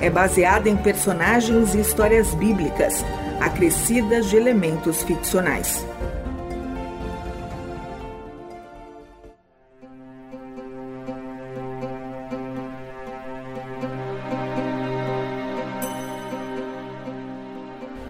é 0.00 0.08
baseada 0.08 0.68
em 0.68 0.76
personagens 0.76 1.74
e 1.74 1.80
histórias 1.80 2.34
bíblicas, 2.34 3.04
acrescidas 3.40 4.30
de 4.30 4.36
elementos 4.36 5.02
ficcionais. 5.02 5.84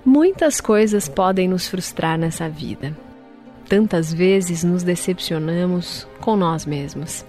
Muitas 0.04 0.60
coisas 0.60 1.08
podem 1.08 1.48
nos 1.48 1.68
frustrar 1.68 2.18
nessa 2.18 2.48
vida. 2.48 2.96
Tantas 3.68 4.12
vezes 4.12 4.64
nos 4.64 4.82
decepcionamos 4.82 6.06
com 6.20 6.34
nós 6.34 6.66
mesmos. 6.66 7.24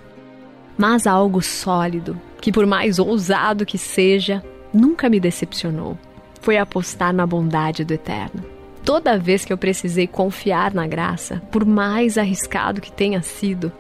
Mas 0.78 1.06
algo 1.06 1.42
sólido, 1.42 2.20
que 2.42 2.52
por 2.52 2.66
mais 2.66 2.98
ousado 2.98 3.66
que 3.66 3.78
seja, 3.78 4.44
nunca 4.74 5.08
me 5.08 5.20
decepcionou. 5.20 5.98
Foi 6.42 6.58
apostar 6.58 7.14
na 7.14 7.26
bondade 7.26 7.86
do 7.86 7.94
Eterno. 7.94 8.44
Toda 8.84 9.18
vez 9.18 9.46
que 9.46 9.54
eu 9.54 9.58
precisei 9.58 10.08
confiar 10.08 10.74
na 10.74 10.88
graça, 10.88 11.40
por 11.52 11.64
mais 11.64 12.18
arriscado 12.18 12.82
que 12.82 12.92
tenha 12.92 13.22
sido, 13.22 13.72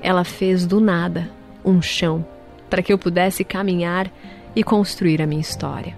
ela 0.00 0.22
fez 0.22 0.64
do 0.64 0.80
nada 0.80 1.28
um 1.64 1.82
chão 1.82 2.24
para 2.70 2.82
que 2.82 2.92
eu 2.92 2.98
pudesse 2.98 3.42
caminhar 3.42 4.08
e 4.54 4.62
construir 4.62 5.20
a 5.20 5.26
minha 5.26 5.40
história. 5.40 5.96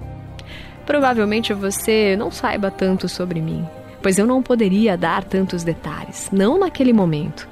Provavelmente 0.87 1.53
você 1.53 2.17
não 2.17 2.31
saiba 2.31 2.71
tanto 2.71 3.09
sobre 3.09 3.41
mim, 3.43 3.67
pois 4.03 4.19
eu 4.19 4.27
não 4.27 4.43
poderia 4.43 4.97
dar 4.97 5.23
tantos 5.23 5.63
detalhes, 5.63 6.31
não 6.33 6.59
naquele 6.59 6.93
momento. 6.93 7.47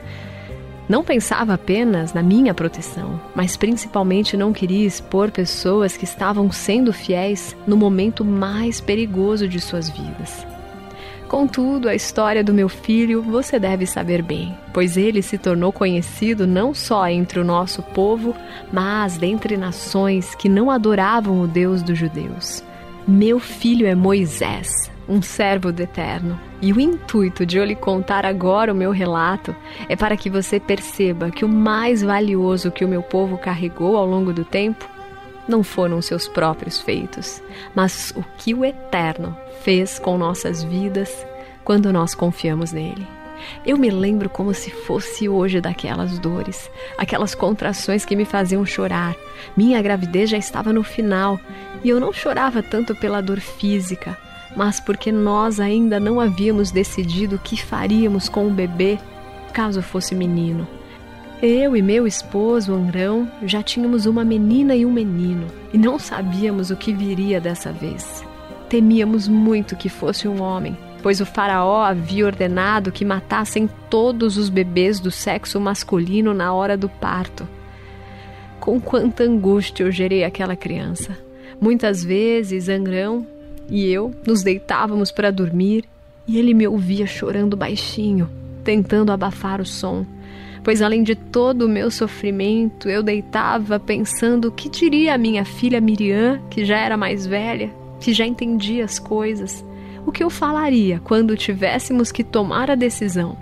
Não 0.89 1.05
pensava 1.05 1.53
apenas 1.53 2.15
na 2.15 2.23
minha 2.23 2.55
proteção, 2.55 3.21
mas 3.35 3.57
principalmente 3.57 4.37
não 4.37 4.55
queria 4.55 4.87
expor 4.87 5.31
pessoas 5.31 5.97
que 5.97 6.05
estavam 6.05 6.51
sendo 6.51 6.93
fiéis 6.93 7.55
no 7.67 7.77
momento 7.77 8.25
mais 8.25 8.81
perigoso 8.81 9.47
de 9.47 9.61
suas 9.61 9.91
vidas. 9.91 10.47
Contudo, 11.29 11.91
a 11.91 11.95
história 11.95 12.43
do 12.43 12.55
meu 12.55 12.71
filho 12.71 13.21
você 13.21 13.59
deve 13.59 13.85
saber 13.85 14.23
bem, 14.23 14.57
pois 14.73 14.97
ele 14.97 15.21
se 15.21 15.37
tornou 15.37 15.71
conhecido 15.71 16.47
não 16.47 16.73
só 16.73 17.07
entre 17.07 17.39
o 17.39 17.45
nosso 17.45 17.83
povo, 17.83 18.35
mas 18.73 19.19
dentre 19.19 19.59
nações 19.59 20.35
que 20.35 20.49
não 20.49 20.71
adoravam 20.71 21.43
o 21.43 21.47
Deus 21.47 21.83
dos 21.83 21.99
judeus. 21.99 22.65
Meu 23.11 23.41
filho 23.41 23.87
é 23.87 23.95
Moisés, 23.95 24.69
um 25.09 25.23
servo 25.23 25.73
do 25.73 25.81
Eterno. 25.81 26.39
E 26.61 26.75
o 26.75 26.79
intuito 26.79 27.47
de 27.47 27.57
eu 27.57 27.65
lhe 27.65 27.75
contar 27.75 28.27
agora 28.27 28.71
o 28.71 28.77
meu 28.77 28.91
relato 28.91 29.57
é 29.89 29.97
para 29.97 30.15
que 30.15 30.29
você 30.29 30.61
perceba 30.61 31.31
que 31.31 31.43
o 31.43 31.49
mais 31.49 32.03
valioso 32.03 32.71
que 32.71 32.85
o 32.85 32.89
meu 32.89 33.03
povo 33.03 33.39
carregou 33.39 33.97
ao 33.97 34.05
longo 34.05 34.31
do 34.31 34.45
tempo 34.45 34.87
não 35.49 35.63
foram 35.63 36.03
seus 36.03 36.29
próprios 36.29 36.83
feitos, 36.83 37.43
mas 37.75 38.13
o 38.15 38.23
que 38.37 38.53
o 38.53 38.63
Eterno 38.63 39.35
fez 39.63 39.99
com 39.99 40.19
nossas 40.19 40.63
vidas 40.63 41.27
quando 41.65 41.91
nós 41.91 42.15
confiamos 42.15 42.73
nele. 42.73 43.18
Eu 43.67 43.77
me 43.77 43.91
lembro 43.91 44.29
como 44.29 44.55
se 44.55 44.71
fosse 44.71 45.29
hoje 45.29 45.61
daquelas 45.61 46.19
dores, 46.19 46.71
aquelas 46.97 47.35
contrações 47.35 48.05
que 48.05 48.17
me 48.17 48.25
faziam 48.25 48.65
chorar. 48.65 49.15
Minha 49.57 49.81
gravidez 49.83 50.31
já 50.31 50.39
estava 50.39 50.73
no 50.73 50.83
final 50.83 51.41
e 51.83 51.89
eu 51.89 52.01
não 52.01 52.13
chorava 52.13 52.63
tanto 52.63 52.95
pela 52.95 53.21
dor 53.21 53.41
física, 53.41 54.17
mas 54.57 54.81
porque 54.81 55.13
nós 55.13 55.61
ainda 55.61 56.01
não 56.01 56.21
havíamos 56.21 56.71
decidido 56.71 57.37
o 57.37 57.39
que 57.39 57.61
faríamos 57.61 58.29
com 58.29 58.47
o 58.47 58.51
bebê 58.51 58.99
caso 59.53 59.83
fosse 59.83 60.15
menino. 60.15 60.67
Eu 61.41 61.77
e 61.77 61.83
meu 61.83 62.07
esposo, 62.07 62.75
Andrão, 62.75 63.31
já 63.45 63.63
tínhamos 63.63 64.07
uma 64.07 64.25
menina 64.25 64.75
e 64.75 64.85
um 64.85 64.93
menino 64.93 65.47
e 65.73 65.79
não 65.79 65.99
sabíamos 65.99 66.71
o 66.71 66.77
que 66.77 66.93
viria 66.93 67.41
dessa 67.41 67.73
vez. 67.73 68.25
Temíamos 68.69 69.29
muito 69.29 69.77
que 69.77 69.89
fosse 69.89 70.27
um 70.27 70.43
homem 70.43 70.77
pois 71.03 71.21
o 71.21 71.27
Faraó 71.27 71.83
havia 71.83 72.27
ordenado 72.27 72.93
que 72.93 73.05
matassem 73.05 73.69
todos 73.89 74.37
os 74.37 74.49
bebês 74.49 74.99
do 75.01 75.11
sexo 75.11 75.61
masculino 75.61 76.35
na 76.35 76.53
hora 76.53 76.77
do 76.77 76.89
parto. 76.89 77.49
Com 78.61 78.81
quanta 78.81 79.23
angústia 79.23 79.85
eu 79.85 79.93
gerei 79.93 80.25
aquela 80.25 80.57
criança. 80.57 81.17
Muitas 81.61 82.05
vezes, 82.05 82.69
Angrão 82.69 83.27
e 83.71 83.87
eu 83.87 84.15
nos 84.27 84.43
deitávamos 84.43 85.11
para 85.11 85.31
dormir 85.31 85.85
e 86.27 86.39
ele 86.39 86.55
me 86.55 86.67
ouvia 86.67 87.07
chorando 87.07 87.57
baixinho, 87.57 88.29
tentando 88.65 89.13
abafar 89.13 89.61
o 89.61 89.67
som. 89.67 90.05
Pois 90.63 90.83
além 90.83 91.03
de 91.03 91.15
todo 91.15 91.63
o 91.63 91.69
meu 91.69 91.91
sofrimento, 91.91 92.89
eu 92.89 93.03
deitava 93.03 93.79
pensando 93.79 94.49
o 94.49 94.53
que 94.53 94.69
diria 94.69 95.15
a 95.15 95.19
minha 95.19 95.45
filha 95.45 95.81
Miriam, 95.81 96.41
que 96.51 96.65
já 96.65 96.77
era 96.77 96.97
mais 96.97 97.27
velha, 97.27 97.71
que 98.01 98.13
já 98.13 98.27
entendia 98.27 98.85
as 98.85 98.99
coisas 98.99 99.65
o 100.07 100.13
que 100.13 100.23
eu 100.23 100.31
falaria 100.31 101.01
quando 101.05 101.37
tivéssemos 101.37 102.11
que 102.11 102.25
tomar 102.25 102.71
a 102.71 102.75
decisão? 102.75 103.37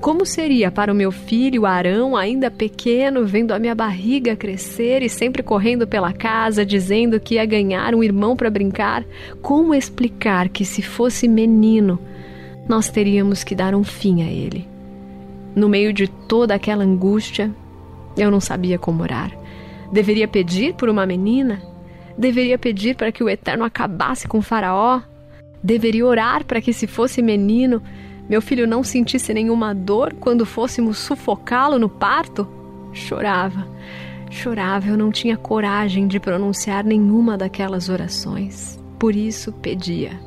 Como 0.00 0.24
seria 0.24 0.70
para 0.70 0.92
o 0.92 0.94
meu 0.94 1.10
filho 1.10 1.66
Arão, 1.66 2.16
ainda 2.16 2.50
pequeno, 2.50 3.26
vendo 3.26 3.52
a 3.52 3.58
minha 3.58 3.74
barriga 3.74 4.36
crescer 4.36 5.02
e 5.02 5.08
sempre 5.08 5.42
correndo 5.42 5.86
pela 5.86 6.12
casa, 6.12 6.64
dizendo 6.64 7.20
que 7.20 7.34
ia 7.34 7.44
ganhar 7.44 7.94
um 7.94 8.02
irmão 8.02 8.36
para 8.36 8.50
brincar? 8.50 9.04
Como 9.42 9.74
explicar 9.74 10.48
que, 10.48 10.64
se 10.64 10.82
fosse 10.82 11.28
menino, 11.28 11.98
nós 12.68 12.88
teríamos 12.88 13.44
que 13.44 13.54
dar 13.54 13.74
um 13.74 13.84
fim 13.84 14.22
a 14.22 14.26
ele? 14.26 14.68
No 15.54 15.68
meio 15.68 15.92
de 15.92 16.06
toda 16.08 16.54
aquela 16.54 16.84
angústia, 16.84 17.50
eu 18.16 18.30
não 18.30 18.40
sabia 18.40 18.78
como 18.78 19.02
orar. 19.02 19.32
Deveria 19.92 20.28
pedir 20.28 20.74
por 20.74 20.88
uma 20.88 21.04
menina? 21.04 21.60
Deveria 22.16 22.58
pedir 22.58 22.96
para 22.96 23.10
que 23.10 23.24
o 23.24 23.28
Eterno 23.28 23.64
acabasse 23.64 24.28
com 24.28 24.40
Faraó? 24.40 25.00
Deveria 25.62 26.06
orar 26.06 26.44
para 26.44 26.60
que, 26.60 26.72
se 26.72 26.86
fosse 26.86 27.20
menino, 27.20 27.82
meu 28.28 28.40
filho 28.40 28.66
não 28.66 28.82
sentisse 28.82 29.34
nenhuma 29.34 29.74
dor 29.74 30.14
quando 30.14 30.46
fôssemos 30.46 30.98
sufocá-lo 30.98 31.78
no 31.78 31.88
parto? 31.88 32.48
Chorava, 32.92 33.66
chorava, 34.30 34.88
eu 34.88 34.96
não 34.96 35.10
tinha 35.10 35.36
coragem 35.36 36.06
de 36.06 36.18
pronunciar 36.18 36.84
nenhuma 36.84 37.36
daquelas 37.36 37.88
orações. 37.88 38.78
Por 38.98 39.14
isso 39.14 39.52
pedia. 39.52 40.18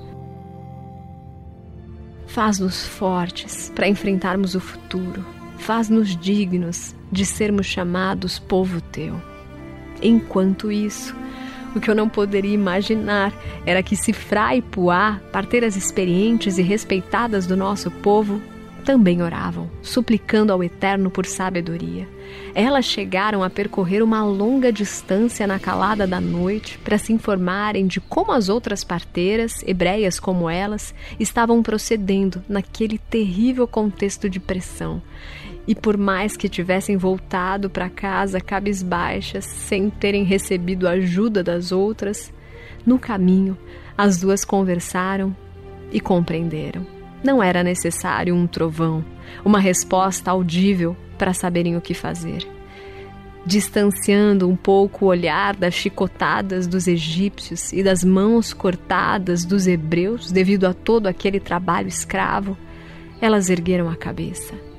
Faz-nos 2.27 2.85
fortes 2.85 3.71
para 3.75 3.87
enfrentarmos 3.87 4.55
o 4.55 4.59
futuro. 4.59 5.25
Faz-nos 5.57 6.15
dignos 6.17 6.95
de 7.11 7.25
sermos 7.25 7.65
chamados 7.65 8.39
povo 8.39 8.81
teu. 8.81 9.15
Enquanto 10.01 10.71
isso, 10.71 11.15
o 11.75 11.81
que 11.81 11.89
eu 11.89 11.95
não 11.95 12.07
poderia 12.07 12.53
imaginar 12.53 13.33
era 13.65 13.83
que 13.83 13.95
Sifra 13.95 14.55
e 14.55 14.61
Puá, 14.61 15.19
parteiras 15.31 15.75
experientes 15.75 16.57
e 16.57 16.61
respeitadas 16.61 17.45
do 17.45 17.57
nosso 17.57 17.89
povo, 17.89 18.41
também 18.83 19.21
oravam, 19.21 19.69
suplicando 19.81 20.51
ao 20.51 20.63
Eterno 20.63 21.09
por 21.09 21.25
sabedoria. 21.25 22.07
Elas 22.53 22.85
chegaram 22.85 23.43
a 23.43 23.49
percorrer 23.49 24.03
uma 24.03 24.23
longa 24.23 24.71
distância 24.71 25.47
na 25.47 25.57
calada 25.57 26.05
da 26.05 26.19
noite 26.19 26.77
para 26.79 26.97
se 26.97 27.13
informarem 27.13 27.87
de 27.87 27.99
como 28.01 28.31
as 28.31 28.49
outras 28.49 28.83
parteiras, 28.83 29.63
hebreias 29.65 30.19
como 30.19 30.49
elas, 30.49 30.93
estavam 31.19 31.63
procedendo 31.63 32.43
naquele 32.47 32.97
terrível 32.97 33.67
contexto 33.67 34.29
de 34.29 34.39
pressão. 34.39 35.01
E 35.65 35.73
por 35.73 35.97
mais 35.97 36.35
que 36.35 36.49
tivessem 36.49 36.97
voltado 36.97 37.69
para 37.69 37.89
casa 37.89 38.41
cabisbaixas, 38.41 39.45
sem 39.45 39.89
terem 39.89 40.23
recebido 40.23 40.87
ajuda 40.87 41.41
das 41.41 41.71
outras, 41.71 42.33
no 42.85 42.99
caminho 42.99 43.57
as 43.97 44.19
duas 44.19 44.43
conversaram 44.43 45.35
e 45.91 46.01
compreenderam. 46.01 46.85
Não 47.23 47.41
era 47.41 47.63
necessário 47.63 48.35
um 48.35 48.45
trovão, 48.45 49.05
uma 49.45 49.59
resposta 49.59 50.31
audível 50.31 50.97
para 51.17 51.33
saberem 51.33 51.77
o 51.77 51.81
que 51.81 51.93
fazer. 51.93 52.45
Distanciando 53.45 54.49
um 54.49 54.55
pouco 54.55 55.05
o 55.05 55.07
olhar 55.09 55.55
das 55.55 55.73
chicotadas 55.73 56.67
dos 56.67 56.87
egípcios 56.87 57.71
e 57.71 57.83
das 57.83 58.03
mãos 58.03 58.53
cortadas 58.53 59.45
dos 59.45 59.67
hebreus 59.67 60.31
devido 60.31 60.65
a 60.65 60.73
todo 60.73 61.07
aquele 61.07 61.39
trabalho 61.39 61.87
escravo, 61.87 62.57
elas 63.21 63.49
ergueram 63.49 63.89
a 63.89 63.95
cabeça 63.95 64.72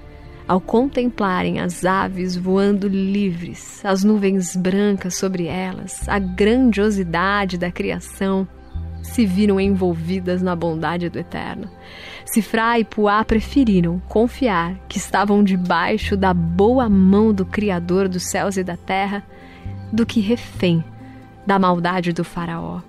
ao 0.46 0.60
contemplarem 0.60 1.60
as 1.60 1.84
aves 1.84 2.36
voando 2.36 2.86
livres, 2.86 3.84
as 3.84 4.04
nuvens 4.04 4.54
brancas 4.54 5.16
sobre 5.16 5.46
elas, 5.46 6.08
a 6.08 6.18
grandiosidade 6.18 7.56
da 7.56 7.70
criação, 7.70 8.46
se 9.02 9.26
viram 9.26 9.60
envolvidas 9.60 10.42
na 10.42 10.56
bondade 10.56 11.08
do 11.08 11.18
Eterno. 11.18 11.70
Sifrá 12.24 12.78
e 12.78 12.84
Puá 12.84 13.24
preferiram 13.24 14.00
confiar 14.08 14.76
que 14.88 14.98
estavam 14.98 15.44
debaixo 15.44 16.16
da 16.16 16.32
boa 16.32 16.88
mão 16.88 17.32
do 17.32 17.44
Criador 17.44 18.08
dos 18.08 18.24
céus 18.24 18.56
e 18.56 18.64
da 18.64 18.76
terra 18.76 19.22
do 19.92 20.06
que 20.06 20.20
refém 20.20 20.82
da 21.46 21.58
maldade 21.58 22.12
do 22.12 22.24
Faraó 22.24 22.80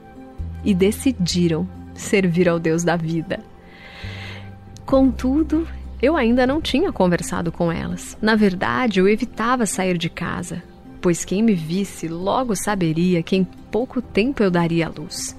e 0.63 0.74
decidiram 0.74 1.68
servir 1.94 2.50
ao 2.50 2.60
Deus 2.60 2.84
da 2.84 2.96
vida. 2.96 3.40
Contudo, 4.86 5.68
eu 6.02 6.16
ainda 6.16 6.46
não 6.46 6.62
tinha 6.62 6.92
conversado 6.92 7.52
com 7.52 7.72
elas. 7.72 8.18
Na 8.22 8.36
verdade, 8.36 9.00
eu 9.00 9.08
evitava 9.08 9.66
sair 9.66 9.98
de 9.98 10.10
casa, 10.10 10.62
pois 11.02 11.26
quem 11.26 11.42
me 11.42 11.54
visse 11.54 12.08
logo 12.08 12.56
saberia 12.56 13.24
que 13.24 13.36
em 13.36 13.44
pouco 13.44 14.02
tempo 14.02 14.44
eu 14.44 14.52
daria 14.52 14.88
a 14.88 14.90
luz. 14.90 15.36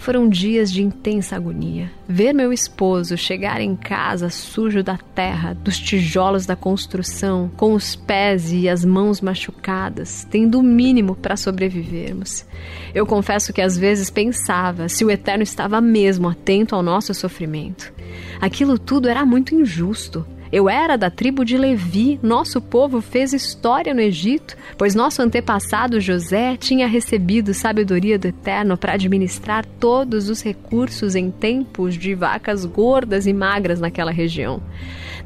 Foram 0.00 0.30
dias 0.30 0.72
de 0.72 0.82
intensa 0.82 1.36
agonia. 1.36 1.90
Ver 2.08 2.32
meu 2.32 2.54
esposo 2.54 3.18
chegar 3.18 3.60
em 3.60 3.76
casa 3.76 4.30
sujo 4.30 4.82
da 4.82 4.96
terra, 4.96 5.52
dos 5.52 5.78
tijolos 5.78 6.46
da 6.46 6.56
construção, 6.56 7.50
com 7.54 7.74
os 7.74 7.96
pés 7.96 8.50
e 8.50 8.66
as 8.66 8.82
mãos 8.82 9.20
machucadas, 9.20 10.26
tendo 10.30 10.58
o 10.58 10.62
mínimo 10.62 11.14
para 11.14 11.36
sobrevivermos. 11.36 12.46
Eu 12.94 13.04
confesso 13.04 13.52
que 13.52 13.60
às 13.60 13.76
vezes 13.76 14.08
pensava 14.08 14.88
se 14.88 15.04
o 15.04 15.10
Eterno 15.10 15.42
estava 15.42 15.82
mesmo 15.82 16.30
atento 16.30 16.74
ao 16.74 16.82
nosso 16.82 17.12
sofrimento. 17.12 17.92
Aquilo 18.40 18.78
tudo 18.78 19.06
era 19.06 19.26
muito 19.26 19.54
injusto. 19.54 20.26
Eu 20.52 20.68
era 20.68 20.96
da 20.96 21.08
tribo 21.08 21.44
de 21.44 21.56
Levi, 21.56 22.18
nosso 22.20 22.60
povo 22.60 23.00
fez 23.00 23.32
história 23.32 23.94
no 23.94 24.00
Egito, 24.00 24.56
pois 24.76 24.96
nosso 24.96 25.22
antepassado 25.22 26.00
José 26.00 26.56
tinha 26.56 26.88
recebido 26.88 27.54
sabedoria 27.54 28.18
do 28.18 28.26
Eterno 28.26 28.76
para 28.76 28.94
administrar 28.94 29.64
todos 29.64 30.28
os 30.28 30.42
recursos 30.42 31.14
em 31.14 31.30
tempos 31.30 31.94
de 31.94 32.16
vacas 32.16 32.64
gordas 32.64 33.28
e 33.28 33.32
magras 33.32 33.78
naquela 33.78 34.10
região. 34.10 34.60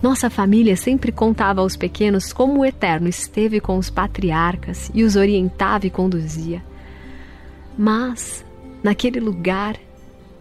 Nossa 0.03 0.29
família 0.29 0.77
sempre 0.77 1.11
contava 1.11 1.63
aos 1.63 1.75
pequenos 1.75 2.31
como 2.31 2.61
o 2.61 2.65
Eterno 2.65 3.09
esteve 3.09 3.61
com 3.61 3.79
os 3.79 3.89
patriarcas 3.89 4.91
e 4.93 5.03
os 5.05 5.17
orientava 5.17 5.87
e 5.87 5.91
conduzia. 5.91 6.63
Mas, 7.79 8.45
naquele 8.83 9.21
lugar, 9.21 9.77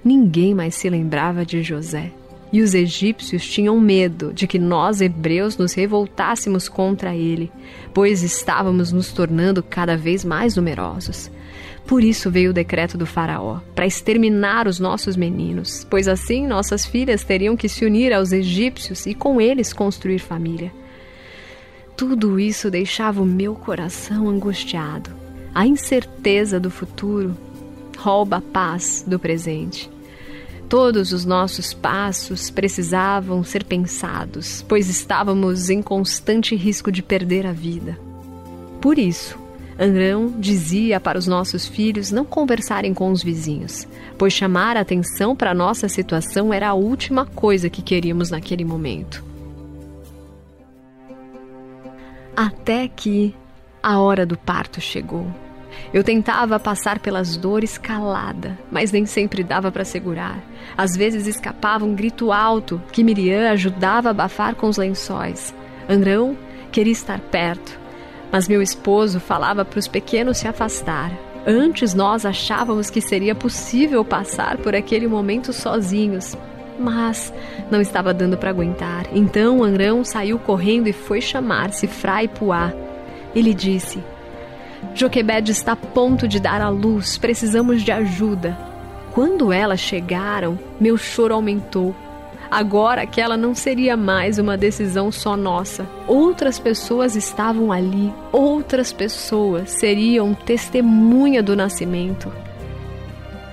ninguém 0.04 0.54
mais 0.54 0.76
se 0.76 0.90
lembrava 0.90 1.46
de 1.46 1.64
José. 1.64 2.12
E 2.54 2.62
os 2.62 2.76
egípcios 2.76 3.44
tinham 3.48 3.80
medo 3.80 4.32
de 4.32 4.46
que 4.46 4.60
nós, 4.60 5.02
hebreus, 5.02 5.58
nos 5.58 5.74
revoltássemos 5.74 6.70
contra 6.70 7.16
ele, 7.16 7.52
pois 7.92 8.22
estávamos 8.22 8.92
nos 8.92 9.12
tornando 9.12 9.64
cada 9.64 9.98
vez 9.98 10.24
mais 10.24 10.56
numerosos. 10.56 11.32
Por 11.88 12.04
isso 12.04 12.30
veio 12.30 12.52
o 12.52 12.54
decreto 12.54 12.96
do 12.96 13.08
Faraó, 13.08 13.60
para 13.74 13.88
exterminar 13.88 14.68
os 14.68 14.80
nossos 14.80 15.16
meninos, 15.18 15.86
pois 15.90 16.08
assim 16.08 16.46
nossas 16.46 16.86
filhas 16.86 17.24
teriam 17.24 17.58
que 17.58 17.68
se 17.68 17.86
unir 17.86 18.14
aos 18.14 18.32
egípcios 18.32 19.08
e 19.08 19.16
com 19.16 19.42
eles 19.42 19.74
construir 19.74 20.20
família. 20.20 20.72
Tudo 21.98 22.40
isso 22.40 22.70
deixava 22.70 23.20
o 23.20 23.26
meu 23.26 23.56
coração 23.56 24.30
angustiado. 24.30 25.10
A 25.56 25.66
incerteza 25.66 26.60
do 26.60 26.70
futuro 26.70 27.36
rouba 27.98 28.38
a 28.38 28.42
paz 28.42 29.04
do 29.08 29.18
presente. 29.18 29.90
Todos 30.74 31.14
os 31.14 31.24
nossos 31.24 31.72
passos 31.72 32.50
precisavam 32.50 33.44
ser 33.44 33.64
pensados, 33.64 34.66
pois 34.68 34.90
estávamos 34.90 35.70
em 35.70 35.84
constante 35.84 36.56
risco 36.56 36.92
de 36.92 37.04
perder 37.04 37.46
a 37.46 37.52
vida. 37.52 37.96
Por 38.82 38.98
isso, 38.98 39.38
Andrão 39.80 40.34
dizia 40.40 41.00
para 41.00 41.20
os 41.20 41.28
nossos 41.28 41.68
filhos 41.68 42.10
não 42.10 42.26
conversarem 42.26 42.92
com 42.92 43.12
os 43.12 43.22
vizinhos, 43.22 43.88
pois 44.18 44.34
chamar 44.34 44.76
a 44.76 44.80
atenção 44.80 45.36
para 45.36 45.52
a 45.52 45.54
nossa 45.54 45.88
situação 45.88 46.52
era 46.52 46.70
a 46.70 46.74
última 46.74 47.24
coisa 47.24 47.70
que 47.70 47.84
queríamos 47.84 48.32
naquele 48.32 48.66
momento. 48.66 49.24
Até 52.36 52.88
que 52.88 53.36
a 53.84 54.00
hora 54.00 54.26
do 54.26 54.36
parto 54.36 54.82
chegou. 54.82 55.28
Eu 55.94 56.04
tentava 56.04 56.60
passar 56.60 57.00
pelas 57.00 57.38
dores 57.38 57.78
calada, 57.78 58.58
mas 58.72 58.92
nem 58.92 59.06
sempre 59.06 59.44
dava 59.44 59.72
para 59.72 59.86
segurar. 59.86 60.42
Às 60.78 60.96
vezes 60.96 61.28
escapava 61.28 61.86
um 61.86 61.96
grito 61.96 62.32
alto 62.32 62.82
que 62.92 63.04
Miriam 63.04 63.50
ajudava 63.52 64.10
a 64.10 64.12
abafar 64.12 64.56
com 64.56 64.68
os 64.68 64.78
lençóis. 64.78 65.54
Andrão 65.88 66.38
queria 66.72 66.94
estar 66.94 67.20
perto, 67.20 67.80
mas 68.32 68.48
meu 68.48 68.62
esposo 68.62 69.20
falava 69.20 69.64
para 69.64 69.80
os 69.80 69.88
pequenos 69.88 70.38
se 70.38 70.48
afastar. 70.48 71.12
Antes 71.46 71.94
nós 71.94 72.26
achávamos 72.26 72.90
que 72.90 73.02
seria 73.02 73.36
possível 73.36 74.04
passar 74.06 74.58
por 74.58 74.74
aquele 74.74 75.08
momento 75.08 75.52
sozinhos, 75.52 76.38
mas 76.80 77.34
não 77.70 77.82
estava 77.82 78.14
dando 78.14 78.38
para 78.38 78.50
aguentar. 78.50 79.06
Então 79.14 79.64
Andrão 79.64 80.04
saiu 80.04 80.40
correndo 80.40 80.88
e 80.88 80.94
foi 80.94 81.20
chamar-se 81.20 81.86
Frai 81.86 82.28
Puá. 82.28 82.74
Ele 83.36 83.54
disse: 83.54 84.02
Joquebed 84.96 85.52
está 85.52 85.72
a 85.72 85.76
ponto 85.76 86.28
de 86.28 86.40
dar 86.40 86.62
à 86.62 86.70
luz, 86.70 87.18
precisamos 87.18 87.82
de 87.82 87.92
ajuda. 87.92 88.58
Quando 89.14 89.52
elas 89.52 89.80
chegaram, 89.80 90.58
meu 90.80 90.98
choro 90.98 91.34
aumentou. 91.34 91.96
Agora 92.50 93.02
aquela 93.02 93.36
não 93.36 93.56
seria 93.56 93.98
mais 93.98 94.38
uma 94.38 94.56
decisão 94.56 95.12
só 95.12 95.36
nossa. 95.36 95.88
Outras 96.08 96.60
pessoas 96.60 97.16
estavam 97.16 97.72
ali, 97.72 98.14
outras 98.32 98.94
pessoas 98.94 99.72
seriam 99.72 100.34
testemunha 100.34 101.42
do 101.42 101.56
nascimento. 101.56 102.32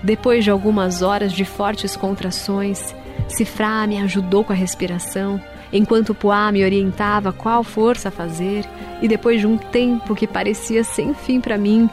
Depois 0.02 0.44
de 0.44 0.50
algumas 0.50 1.02
horas 1.02 1.32
de 1.32 1.44
fortes 1.44 1.96
contrações, 1.96 2.94
Cifrá 3.28 3.86
me 3.86 3.98
ajudou 3.98 4.44
com 4.44 4.52
a 4.52 4.56
respiração 4.56 5.40
enquanto 5.72 6.14
Poá 6.14 6.50
me 6.50 6.64
orientava 6.64 7.32
qual 7.32 7.62
força 7.62 8.10
fazer, 8.10 8.64
e 9.00 9.08
depois 9.08 9.40
de 9.40 9.46
um 9.46 9.56
tempo 9.56 10.14
que 10.14 10.26
parecia 10.26 10.84
sem 10.84 11.14
fim 11.14 11.40
para 11.40 11.56
mim, 11.56 11.88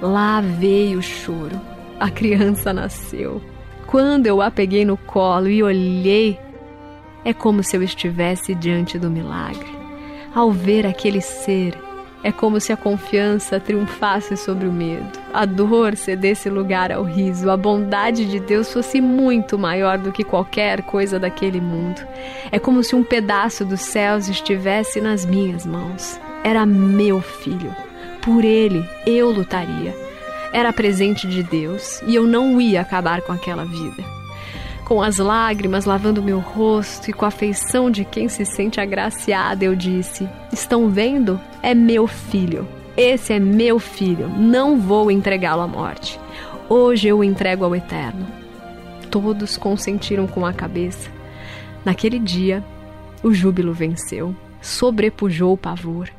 lá 0.00 0.40
veio 0.40 0.98
o 0.98 1.02
choro. 1.02 1.60
A 1.98 2.10
criança 2.10 2.72
nasceu. 2.72 3.42
Quando 3.86 4.26
eu 4.26 4.40
a 4.40 4.50
peguei 4.50 4.84
no 4.84 4.96
colo 4.96 5.48
e 5.48 5.62
olhei, 5.62 6.38
é 7.24 7.32
como 7.32 7.62
se 7.62 7.76
eu 7.76 7.82
estivesse 7.82 8.54
diante 8.54 8.98
do 8.98 9.10
milagre. 9.10 9.68
Ao 10.34 10.52
ver 10.52 10.86
aquele 10.86 11.20
ser, 11.20 11.76
é 12.22 12.32
como 12.32 12.60
se 12.60 12.72
a 12.72 12.76
confiança 12.76 13.60
triunfasse 13.60 14.36
sobre 14.36 14.66
o 14.66 14.72
medo, 14.72 15.18
a 15.32 15.44
dor 15.44 15.96
cedesse 15.96 16.50
lugar 16.50 16.90
ao 16.90 17.04
riso, 17.04 17.50
a 17.50 17.56
bondade 17.56 18.24
de 18.24 18.40
Deus 18.40 18.72
fosse 18.72 19.00
muito 19.00 19.58
maior 19.58 19.98
do 19.98 20.10
que 20.10 20.24
qualquer 20.24 20.82
coisa 20.82 21.18
daquele 21.18 21.60
mundo. 21.60 22.00
É 22.50 22.58
como 22.58 22.82
se 22.82 22.96
um 22.96 23.04
pedaço 23.04 23.64
dos 23.64 23.80
céus 23.80 24.28
estivesse 24.28 25.00
nas 25.00 25.24
minhas 25.24 25.64
mãos. 25.64 26.18
Era 26.42 26.66
meu 26.66 27.20
filho. 27.20 27.74
Por 28.20 28.44
ele 28.44 28.84
eu 29.06 29.30
lutaria. 29.30 29.94
Era 30.52 30.72
presente 30.72 31.26
de 31.28 31.42
Deus 31.42 32.02
e 32.06 32.14
eu 32.14 32.26
não 32.26 32.60
ia 32.60 32.80
acabar 32.80 33.20
com 33.22 33.32
aquela 33.32 33.64
vida 33.64 34.18
com 34.88 35.02
as 35.02 35.18
lágrimas 35.18 35.84
lavando 35.84 36.22
meu 36.22 36.38
rosto 36.38 37.10
e 37.10 37.12
com 37.12 37.26
a 37.26 37.30
feição 37.30 37.90
de 37.90 38.06
quem 38.06 38.26
se 38.26 38.46
sente 38.46 38.80
agraciada, 38.80 39.62
eu 39.62 39.76
disse: 39.76 40.26
Estão 40.50 40.88
vendo? 40.88 41.38
É 41.62 41.74
meu 41.74 42.06
filho. 42.06 42.66
Esse 42.96 43.34
é 43.34 43.38
meu 43.38 43.78
filho. 43.78 44.28
Não 44.28 44.80
vou 44.80 45.10
entregá-lo 45.10 45.60
à 45.60 45.68
morte. 45.68 46.18
Hoje 46.70 47.06
eu 47.06 47.18
o 47.18 47.24
entrego 47.24 47.64
ao 47.66 47.76
Eterno. 47.76 48.26
Todos 49.10 49.58
consentiram 49.58 50.26
com 50.26 50.44
a 50.46 50.54
cabeça. 50.54 51.10
Naquele 51.84 52.18
dia, 52.18 52.64
o 53.22 53.32
júbilo 53.32 53.74
venceu, 53.74 54.34
sobrepujou 54.60 55.52
o 55.52 55.58
pavor. 55.58 56.10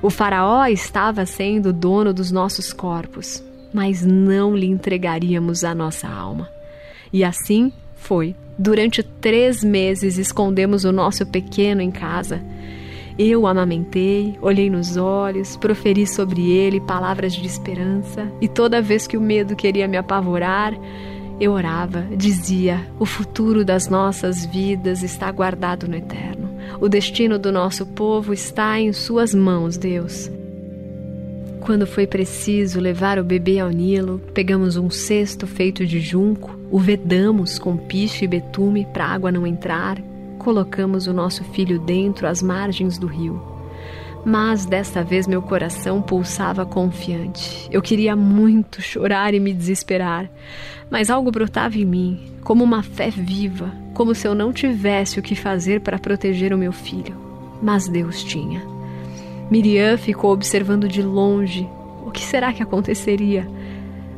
O 0.00 0.10
Faraó 0.10 0.64
estava 0.66 1.26
sendo 1.26 1.72
dono 1.72 2.14
dos 2.14 2.30
nossos 2.30 2.72
corpos, 2.72 3.42
mas 3.74 4.04
não 4.04 4.56
lhe 4.56 4.66
entregaríamos 4.66 5.64
a 5.64 5.74
nossa 5.74 6.08
alma. 6.08 6.48
E 7.12 7.22
assim 7.22 7.72
foi. 7.96 8.34
Durante 8.58 9.02
três 9.02 9.64
meses 9.64 10.18
escondemos 10.18 10.84
o 10.84 10.92
nosso 10.92 11.26
pequeno 11.26 11.80
em 11.80 11.90
casa. 11.90 12.42
Eu 13.18 13.42
o 13.42 13.46
amamentei, 13.46 14.38
olhei 14.40 14.70
nos 14.70 14.96
olhos, 14.96 15.56
proferi 15.56 16.06
sobre 16.06 16.50
ele 16.50 16.80
palavras 16.80 17.32
de 17.32 17.46
esperança, 17.46 18.26
e 18.40 18.48
toda 18.48 18.80
vez 18.80 19.06
que 19.06 19.16
o 19.16 19.20
medo 19.20 19.54
queria 19.54 19.86
me 19.86 19.96
apavorar, 19.96 20.74
eu 21.38 21.52
orava, 21.52 22.06
dizia: 22.16 22.80
O 22.98 23.04
futuro 23.04 23.64
das 23.64 23.88
nossas 23.88 24.46
vidas 24.46 25.02
está 25.02 25.30
guardado 25.30 25.88
no 25.88 25.96
eterno. 25.96 26.50
O 26.80 26.88
destino 26.88 27.38
do 27.38 27.52
nosso 27.52 27.84
povo 27.86 28.32
está 28.32 28.80
em 28.80 28.92
Suas 28.92 29.34
mãos, 29.34 29.76
Deus. 29.76 30.30
Quando 31.60 31.86
foi 31.86 32.06
preciso 32.06 32.80
levar 32.80 33.18
o 33.18 33.24
bebê 33.24 33.60
ao 33.60 33.70
Nilo, 33.70 34.20
pegamos 34.34 34.76
um 34.76 34.90
cesto 34.90 35.46
feito 35.46 35.86
de 35.86 36.00
junco, 36.00 36.56
o 36.72 36.78
vedamos 36.78 37.58
com 37.58 37.76
piche 37.76 38.24
e 38.24 38.28
betume 38.28 38.86
para 38.90 39.04
a 39.04 39.12
água 39.12 39.30
não 39.30 39.46
entrar, 39.46 39.98
colocamos 40.38 41.06
o 41.06 41.12
nosso 41.12 41.44
filho 41.44 41.78
dentro 41.78 42.26
às 42.26 42.42
margens 42.42 42.96
do 42.96 43.06
rio. 43.06 43.40
Mas 44.24 44.64
desta 44.64 45.04
vez 45.04 45.26
meu 45.26 45.42
coração 45.42 46.00
pulsava 46.00 46.64
confiante. 46.64 47.68
Eu 47.70 47.82
queria 47.82 48.16
muito 48.16 48.80
chorar 48.80 49.34
e 49.34 49.40
me 49.40 49.52
desesperar, 49.52 50.30
mas 50.90 51.10
algo 51.10 51.30
brotava 51.30 51.76
em 51.76 51.84
mim, 51.84 52.32
como 52.42 52.64
uma 52.64 52.82
fé 52.82 53.10
viva, 53.10 53.70
como 53.92 54.14
se 54.14 54.26
eu 54.26 54.34
não 54.34 54.50
tivesse 54.50 55.18
o 55.18 55.22
que 55.22 55.34
fazer 55.34 55.82
para 55.82 55.98
proteger 55.98 56.54
o 56.54 56.58
meu 56.58 56.72
filho. 56.72 57.14
Mas 57.60 57.86
Deus 57.86 58.24
tinha. 58.24 58.62
Miriam 59.50 59.98
ficou 59.98 60.32
observando 60.32 60.88
de 60.88 61.02
longe. 61.02 61.68
O 62.06 62.10
que 62.10 62.22
será 62.22 62.50
que 62.50 62.62
aconteceria? 62.62 63.46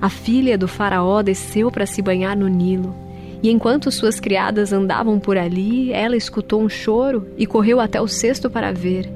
A 0.01 0.09
filha 0.09 0.59
do 0.59 0.69
faraó 0.69 1.23
desceu 1.23 1.71
para 1.71 1.87
se 1.87 2.03
banhar 2.03 2.37
no 2.37 2.49
Nilo. 2.49 2.95
E 3.43 3.51
enquanto 3.51 3.93
suas 3.93 4.19
criadas 4.19 4.73
andavam 4.73 5.19
por 5.19 5.37
ali, 5.37 5.93
ela 5.93 6.17
escutou 6.17 6.63
um 6.63 6.69
choro 6.69 7.29
e 7.37 7.47
correu 7.47 7.79
até 7.79 8.01
o 8.01 8.09
cesto 8.09 8.49
para 8.49 8.73
ver. 8.73 9.11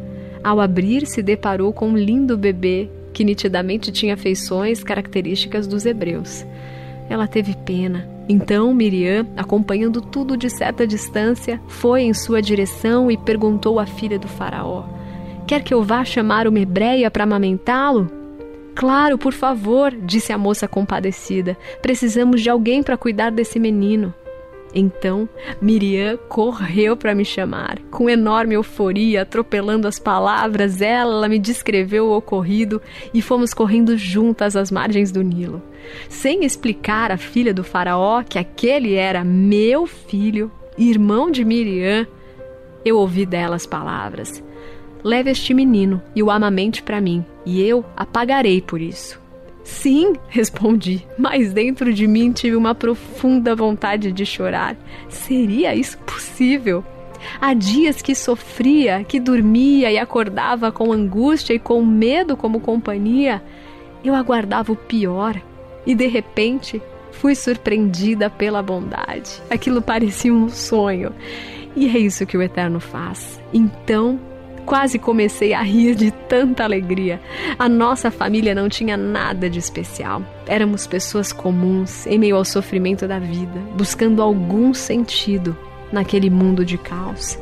Ao 0.44 0.60
abrir, 0.60 1.06
se 1.06 1.22
deparou 1.22 1.72
com 1.72 1.88
um 1.88 1.96
lindo 1.96 2.36
bebê 2.36 2.88
que 3.12 3.24
nitidamente 3.24 3.90
tinha 3.90 4.16
feições 4.16 4.84
características 4.84 5.66
dos 5.66 5.86
hebreus. 5.86 6.44
Ela 7.08 7.26
teve 7.26 7.56
pena. 7.64 8.08
Então 8.28 8.74
Miriam, 8.74 9.26
acompanhando 9.36 10.02
tudo 10.02 10.36
de 10.36 10.50
certa 10.50 10.86
distância, 10.86 11.60
foi 11.66 12.02
em 12.02 12.12
sua 12.12 12.42
direção 12.42 13.10
e 13.10 13.16
perguntou 13.16 13.80
à 13.80 13.86
filha 13.86 14.18
do 14.18 14.28
faraó: 14.28 14.84
Quer 15.46 15.62
que 15.62 15.72
eu 15.72 15.82
vá 15.82 16.04
chamar 16.04 16.46
uma 16.46 16.60
hebreia 16.60 17.10
para 17.10 17.24
amamentá-lo? 17.24 18.17
Claro, 18.78 19.18
por 19.18 19.32
favor, 19.32 19.90
disse 19.90 20.32
a 20.32 20.38
moça 20.38 20.68
compadecida. 20.68 21.58
Precisamos 21.82 22.40
de 22.40 22.48
alguém 22.48 22.80
para 22.80 22.96
cuidar 22.96 23.32
desse 23.32 23.58
menino. 23.58 24.14
Então 24.72 25.28
Miriam 25.60 26.16
correu 26.28 26.96
para 26.96 27.12
me 27.12 27.24
chamar. 27.24 27.80
Com 27.90 28.08
enorme 28.08 28.54
euforia, 28.54 29.22
atropelando 29.22 29.88
as 29.88 29.98
palavras, 29.98 30.80
ela 30.80 31.28
me 31.28 31.40
descreveu 31.40 32.06
o 32.06 32.16
ocorrido 32.16 32.80
e 33.12 33.20
fomos 33.20 33.52
correndo 33.52 33.98
juntas 33.98 34.54
às 34.54 34.70
margens 34.70 35.10
do 35.10 35.22
Nilo. 35.22 35.60
Sem 36.08 36.44
explicar 36.44 37.10
à 37.10 37.16
filha 37.16 37.52
do 37.52 37.64
Faraó 37.64 38.22
que 38.22 38.38
aquele 38.38 38.94
era 38.94 39.24
meu 39.24 39.88
filho, 39.88 40.52
irmão 40.78 41.32
de 41.32 41.44
Miriam, 41.44 42.06
eu 42.84 42.96
ouvi 42.96 43.26
dela 43.26 43.56
as 43.56 43.66
palavras: 43.66 44.40
Leve 45.04 45.30
este 45.30 45.54
menino 45.54 46.02
e 46.14 46.22
o 46.22 46.30
amamente 46.30 46.82
para 46.82 47.00
mim, 47.00 47.24
e 47.46 47.62
eu 47.62 47.84
apagarei 47.96 48.60
por 48.60 48.80
isso. 48.80 49.20
Sim, 49.62 50.14
respondi, 50.28 51.06
mas 51.18 51.52
dentro 51.52 51.92
de 51.92 52.06
mim 52.06 52.32
tive 52.32 52.56
uma 52.56 52.74
profunda 52.74 53.54
vontade 53.54 54.10
de 54.10 54.24
chorar. 54.24 54.76
Seria 55.08 55.74
isso 55.74 55.98
possível? 55.98 56.84
Há 57.40 57.52
dias 57.52 58.00
que 58.00 58.14
sofria, 58.14 59.04
que 59.04 59.20
dormia 59.20 59.90
e 59.90 59.98
acordava 59.98 60.72
com 60.72 60.92
angústia 60.92 61.54
e 61.54 61.58
com 61.58 61.84
medo 61.84 62.36
como 62.36 62.60
companhia. 62.60 63.42
Eu 64.04 64.14
aguardava 64.14 64.72
o 64.72 64.76
pior 64.76 65.40
e 65.84 65.94
de 65.94 66.06
repente 66.06 66.80
fui 67.12 67.34
surpreendida 67.34 68.30
pela 68.30 68.62
bondade. 68.62 69.42
Aquilo 69.50 69.82
parecia 69.82 70.32
um 70.32 70.48
sonho. 70.48 71.12
E 71.76 71.88
é 71.88 71.98
isso 71.98 72.26
que 72.26 72.36
o 72.36 72.42
Eterno 72.42 72.80
faz. 72.80 73.40
Então 73.52 74.18
Quase 74.64 74.98
comecei 74.98 75.54
a 75.54 75.62
rir 75.62 75.94
de 75.94 76.10
tanta 76.10 76.64
alegria. 76.64 77.20
A 77.58 77.68
nossa 77.68 78.10
família 78.10 78.54
não 78.54 78.68
tinha 78.68 78.96
nada 78.96 79.48
de 79.48 79.58
especial. 79.58 80.22
Éramos 80.46 80.86
pessoas 80.86 81.32
comuns 81.32 82.06
em 82.06 82.18
meio 82.18 82.36
ao 82.36 82.44
sofrimento 82.44 83.08
da 83.08 83.18
vida, 83.18 83.60
buscando 83.76 84.22
algum 84.22 84.74
sentido 84.74 85.56
naquele 85.92 86.28
mundo 86.28 86.64
de 86.64 86.76
caos. 86.76 87.38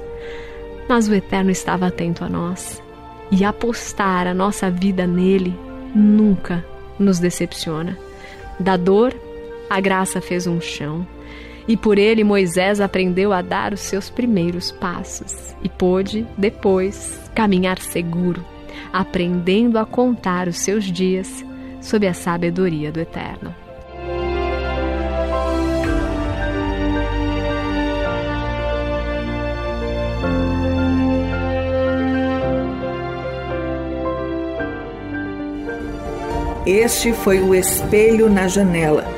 Mas 0.88 1.08
o 1.08 1.14
Eterno 1.14 1.50
estava 1.50 1.88
atento 1.88 2.24
a 2.24 2.28
nós 2.28 2.82
e 3.30 3.44
apostar 3.44 4.26
a 4.26 4.34
nossa 4.34 4.70
vida 4.70 5.06
nele 5.06 5.58
nunca 5.94 6.64
nos 6.98 7.18
decepciona. 7.18 7.98
Da 8.58 8.76
dor, 8.76 9.12
a 9.68 9.80
graça 9.80 10.20
fez 10.20 10.46
um 10.46 10.60
chão 10.60 11.06
e 11.68 11.76
por 11.76 11.98
ele 11.98 12.22
Moisés 12.22 12.80
aprendeu 12.80 13.32
a 13.32 13.42
dar 13.42 13.72
os 13.72 13.80
seus 13.80 14.08
primeiros 14.08 14.70
passos 14.70 15.54
e 15.62 15.68
pôde, 15.68 16.26
depois, 16.38 17.18
caminhar 17.34 17.78
seguro, 17.78 18.44
aprendendo 18.92 19.78
a 19.78 19.84
contar 19.84 20.48
os 20.48 20.58
seus 20.58 20.84
dias 20.84 21.44
sob 21.80 22.06
a 22.06 22.14
sabedoria 22.14 22.92
do 22.92 23.00
Eterno. 23.00 23.54
Este 36.64 37.12
foi 37.12 37.40
o 37.40 37.54
Espelho 37.54 38.28
na 38.28 38.48
Janela 38.48 39.15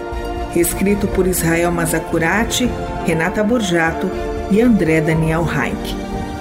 escrito 0.56 1.06
por 1.08 1.26
Israel 1.26 1.70
Mazacurati, 1.72 2.68
Renata 3.06 3.42
Borjato 3.42 4.10
e 4.50 4.60
André 4.60 5.00
Daniel 5.00 5.44
Heinck. 5.44 5.94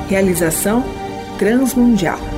Realização 0.09 0.83
Transmundial. 1.37 2.36